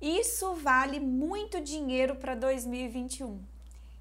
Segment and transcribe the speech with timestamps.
[0.00, 3.40] Isso vale muito dinheiro para 2021.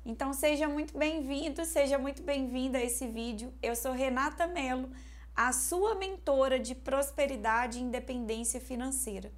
[0.06, 3.54] Então seja muito bem-vindo, seja muito bem-vinda a esse vídeo.
[3.64, 4.90] Eu sou Renata Mello,
[5.34, 9.32] a sua mentora de prosperidade e independência financeira.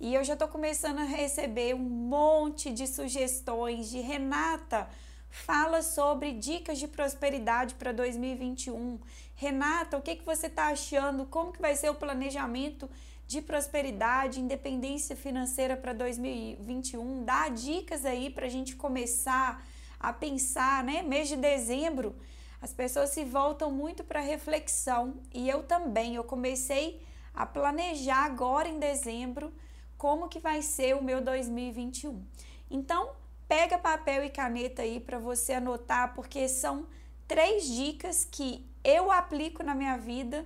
[0.00, 4.88] E eu já estou começando a receber um monte de sugestões de Renata.
[5.30, 8.98] Fala sobre dicas de prosperidade para 2021.
[9.36, 11.24] Renata, o que, que você está achando?
[11.26, 12.90] Como que vai ser o planejamento
[13.26, 17.24] de prosperidade, independência financeira para 2021.
[17.24, 19.64] Dá dicas aí para a gente começar
[19.98, 21.02] a pensar, né?
[21.02, 22.14] Mês de dezembro,
[22.60, 26.14] as pessoas se voltam muito para reflexão e eu também.
[26.14, 27.00] Eu comecei
[27.34, 29.52] a planejar agora em dezembro
[29.96, 32.22] como que vai ser o meu 2021.
[32.70, 33.10] Então,
[33.46, 36.86] pega papel e caneta aí para você anotar, porque são
[37.28, 40.44] três dicas que eu aplico na minha vida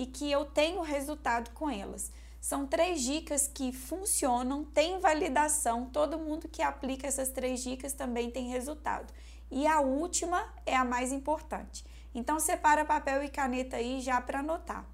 [0.00, 2.10] e que eu tenho resultado com elas.
[2.40, 8.30] São três dicas que funcionam, tem validação, todo mundo que aplica essas três dicas também
[8.30, 9.12] tem resultado.
[9.50, 11.84] E a última é a mais importante.
[12.14, 14.86] Então separa papel e caneta aí já para anotar.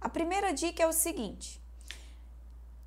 [0.00, 1.60] A primeira dica é o seguinte: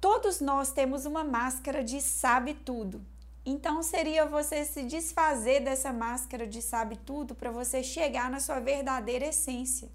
[0.01, 3.05] todos nós temos uma máscara de sabe tudo.
[3.45, 8.59] Então seria você se desfazer dessa máscara de sabe tudo para você chegar na sua
[8.59, 9.87] verdadeira essência.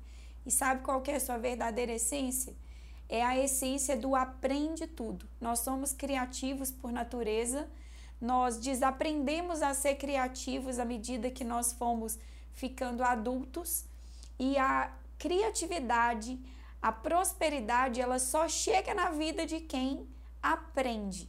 [0.45, 2.55] E sabe qual é a sua verdadeira essência?
[3.09, 5.29] É a essência do aprende tudo.
[5.41, 7.69] Nós somos criativos por natureza,
[8.21, 12.19] nós desaprendemos a ser criativos à medida que nós fomos
[12.53, 13.85] ficando adultos
[14.39, 16.39] e a criatividade,
[16.81, 20.07] a prosperidade, ela só chega na vida de quem
[20.43, 21.29] aprende.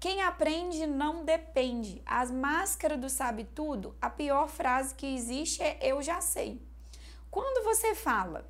[0.00, 2.02] Quem aprende não depende.
[2.04, 6.60] As máscaras do sabe tudo, a pior frase que existe é eu já sei.
[7.32, 8.46] Quando você fala,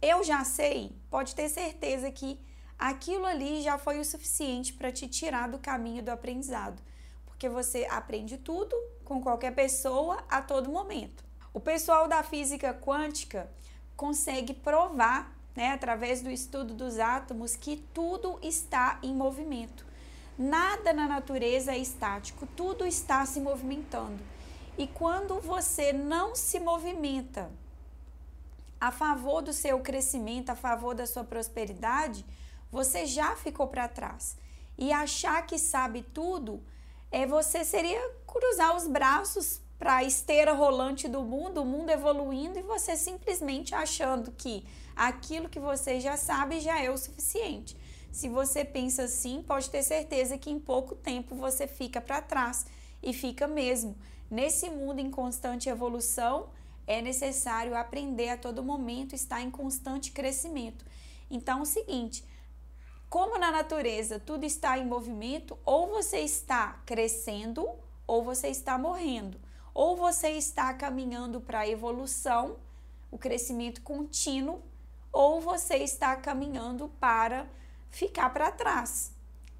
[0.00, 2.38] eu já sei, pode ter certeza que
[2.78, 6.80] aquilo ali já foi o suficiente para te tirar do caminho do aprendizado,
[7.26, 11.24] porque você aprende tudo com qualquer pessoa a todo momento.
[11.52, 13.50] O pessoal da física quântica
[13.96, 19.84] consegue provar, né, através do estudo dos átomos, que tudo está em movimento.
[20.38, 24.22] Nada na natureza é estático, tudo está se movimentando.
[24.78, 27.50] E quando você não se movimenta
[28.82, 32.26] a favor do seu crescimento, a favor da sua prosperidade,
[32.68, 34.36] você já ficou para trás.
[34.76, 36.60] E achar que sabe tudo
[37.08, 42.58] é você seria cruzar os braços para a esteira rolante do mundo, o mundo evoluindo
[42.58, 44.66] e você simplesmente achando que
[44.96, 47.76] aquilo que você já sabe já é o suficiente.
[48.10, 52.66] Se você pensa assim, pode ter certeza que em pouco tempo você fica para trás
[53.00, 53.96] e fica mesmo.
[54.28, 56.48] Nesse mundo em constante evolução,
[56.86, 60.84] é necessário aprender a todo momento, estar em constante crescimento.
[61.30, 62.24] Então, é o seguinte,
[63.08, 67.68] como na natureza tudo está em movimento, ou você está crescendo
[68.06, 69.40] ou você está morrendo,
[69.74, 72.56] ou você está caminhando para a evolução,
[73.10, 74.62] o crescimento contínuo,
[75.12, 77.46] ou você está caminhando para
[77.90, 79.12] ficar para trás.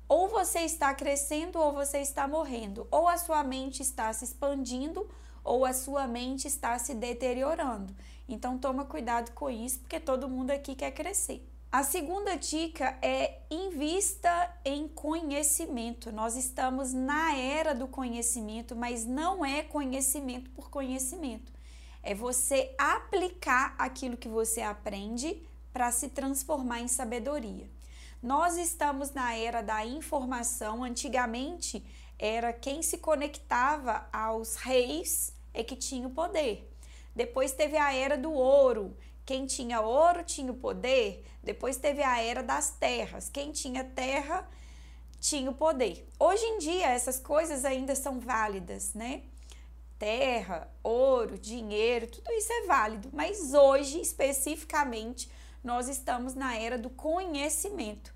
[0.09, 5.09] Ou você está crescendo ou você está morrendo, ou a sua mente está se expandindo
[5.45, 7.95] ou a sua mente está se deteriorando.
[8.29, 11.47] Então toma cuidado com isso, porque todo mundo aqui quer crescer.
[11.71, 16.13] A segunda dica é invista em conhecimento.
[16.13, 21.51] Nós estamos na era do conhecimento, mas não é conhecimento por conhecimento.
[22.03, 25.43] É você aplicar aquilo que você aprende
[25.73, 27.71] para se transformar em sabedoria.
[28.23, 30.85] Nós estamos na era da informação.
[30.85, 31.83] Antigamente,
[32.23, 36.71] era quem se conectava aos reis é que tinha o poder.
[37.17, 38.97] Depois teve a era do ouro.
[39.27, 41.25] Quem tinha ouro tinha o poder.
[41.43, 43.29] Depois teve a era das terras.
[43.29, 44.49] Quem tinha terra
[45.21, 46.09] tinha o poder.
[46.17, 49.25] Hoje em dia essas coisas ainda são válidas, né?
[49.99, 55.29] Terra, ouro, dinheiro, tudo isso é válido, mas hoje especificamente
[55.63, 58.15] nós estamos na era do conhecimento.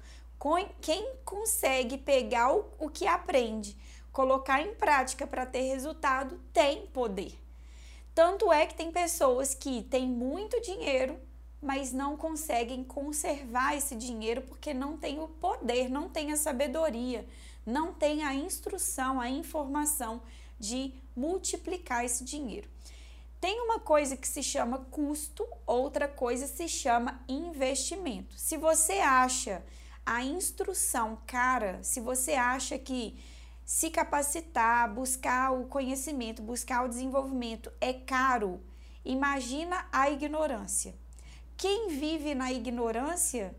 [0.80, 3.76] Quem consegue pegar o, que aprende
[4.16, 7.38] colocar em prática para ter resultado tem poder.
[8.14, 11.18] Tanto é que tem pessoas que têm muito dinheiro,
[11.60, 17.28] mas não conseguem conservar esse dinheiro porque não tem o poder, não tem a sabedoria,
[17.66, 20.22] não tem a instrução, a informação
[20.58, 22.70] de multiplicar esse dinheiro.
[23.38, 28.34] Tem uma coisa que se chama custo, outra coisa se chama investimento.
[28.38, 29.62] Se você acha
[30.06, 33.35] a instrução cara, se você acha que
[33.66, 38.62] se capacitar, buscar o conhecimento, buscar o desenvolvimento é caro.
[39.04, 40.94] Imagina a ignorância.
[41.56, 43.54] Quem vive na ignorância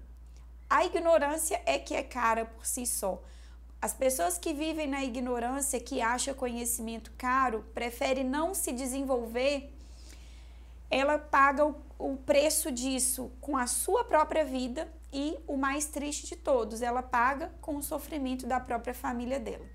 [0.69, 3.21] A ignorância é que é cara por si só.
[3.81, 9.73] As pessoas que vivem na ignorância, que acham conhecimento caro, preferem não se desenvolver,
[10.89, 16.27] ela paga o, o preço disso com a sua própria vida e o mais triste
[16.27, 19.65] de todos, ela paga com o sofrimento da própria família dela.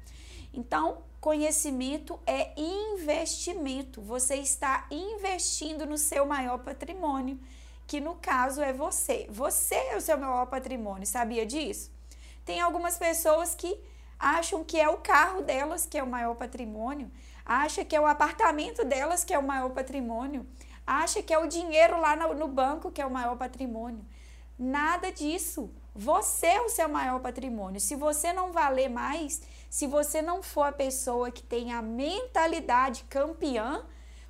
[0.53, 4.03] Então, conhecimento é investimento.
[4.03, 7.39] Você está investindo no seu maior patrimônio,
[7.87, 9.27] que no caso é você.
[9.31, 11.91] Você é o seu maior patrimônio, sabia disso?
[12.45, 13.79] Tem algumas pessoas que
[14.19, 17.11] acham que é o carro delas que é o maior patrimônio,
[17.45, 20.47] acha que é o apartamento delas que é o maior patrimônio,
[20.87, 24.05] acha que é o dinheiro lá no, banco que é o maior patrimônio.
[24.59, 25.71] Nada disso.
[25.95, 27.81] Você é o seu maior patrimônio.
[27.81, 33.05] Se você não valer mais, se você não for a pessoa que tem a mentalidade
[33.05, 33.83] campeã,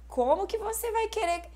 [0.06, 1.50] como que você vai querer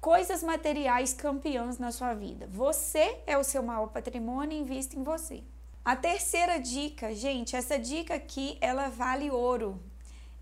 [0.00, 2.48] coisas materiais campeãs na sua vida?
[2.50, 5.44] Você é o seu maior patrimônio, invista em você.
[5.84, 9.78] A terceira dica, gente, essa dica aqui, ela vale ouro.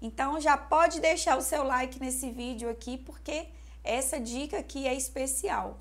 [0.01, 3.49] Então já pode deixar o seu like nesse vídeo aqui, porque
[3.83, 5.81] essa dica aqui é especial,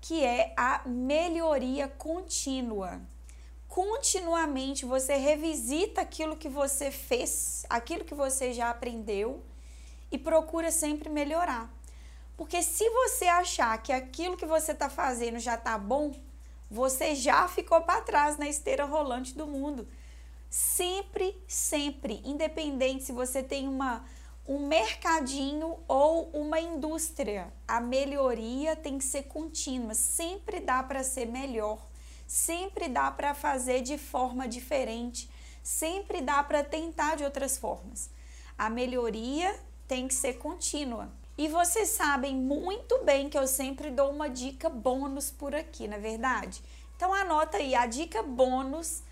[0.00, 3.00] que é a melhoria contínua.
[3.70, 9.44] Continuamente você revisita aquilo que você fez, aquilo que você já aprendeu
[10.10, 11.72] e procura sempre melhorar.
[12.36, 16.12] Porque se você achar que aquilo que você está fazendo já está bom,
[16.68, 19.86] você já ficou para trás na esteira rolante do mundo.
[20.50, 24.04] Sempre, sempre, independente se você tem uma
[24.48, 31.26] um mercadinho ou uma indústria, a melhoria tem que ser contínua, sempre dá para ser
[31.26, 31.78] melhor,
[32.30, 35.28] sempre dá para fazer de forma diferente,
[35.64, 38.08] sempre dá para tentar de outras formas.
[38.56, 39.52] A melhoria
[39.88, 41.10] tem que ser contínua.
[41.36, 45.96] E vocês sabem muito bem que eu sempre dou uma dica bônus por aqui, na
[45.96, 46.62] é verdade?
[46.94, 49.02] Então anota aí a dica bônus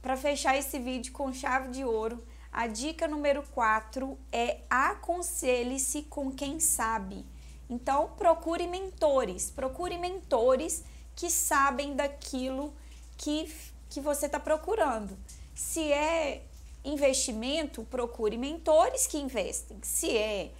[0.00, 2.24] para fechar esse vídeo com chave de ouro.
[2.52, 7.26] A dica número 4 é aconselhe-se com quem sabe.
[7.68, 10.84] Então procure mentores, procure mentores
[11.18, 12.72] que sabem daquilo
[13.16, 13.52] que,
[13.90, 15.18] que você está procurando.
[15.52, 16.44] Se é
[16.84, 19.80] investimento, procure mentores que investem.
[19.82, 20.52] Se é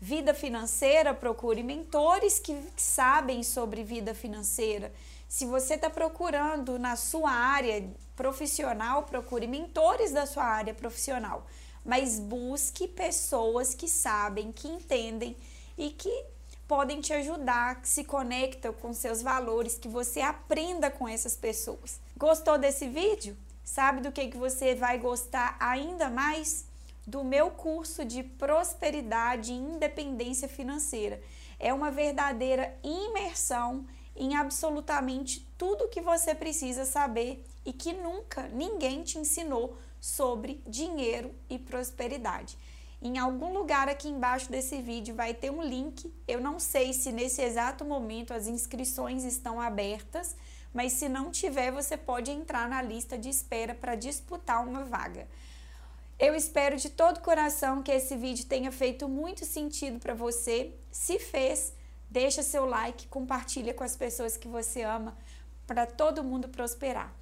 [0.00, 4.92] vida financeira, procure mentores que sabem sobre vida financeira.
[5.28, 11.46] Se você está procurando na sua área profissional, procure mentores da sua área profissional.
[11.84, 15.36] Mas busque pessoas que sabem, que entendem
[15.78, 16.31] e que
[16.72, 22.00] podem te ajudar, que se conectam com seus valores, que você aprenda com essas pessoas.
[22.16, 23.36] Gostou desse vídeo?
[23.62, 26.64] Sabe do que, que você vai gostar ainda mais?
[27.04, 31.20] do meu curso de prosperidade e independência financeira.
[31.58, 33.84] É uma verdadeira imersão
[34.14, 41.34] em absolutamente tudo que você precisa saber e que nunca ninguém te ensinou sobre dinheiro
[41.50, 42.56] e prosperidade.
[43.04, 46.14] Em algum lugar aqui embaixo desse vídeo vai ter um link.
[46.28, 50.36] Eu não sei se nesse exato momento as inscrições estão abertas,
[50.72, 55.26] mas se não tiver, você pode entrar na lista de espera para disputar uma vaga.
[56.16, 60.72] Eu espero de todo coração que esse vídeo tenha feito muito sentido para você.
[60.92, 61.72] Se fez,
[62.08, 65.18] deixa seu like, compartilha com as pessoas que você ama
[65.66, 67.12] para todo mundo prosperar.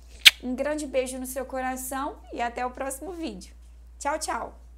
[0.43, 3.55] Um grande beijo no seu coração e até o próximo vídeo.
[3.99, 4.70] Tchau, tchau!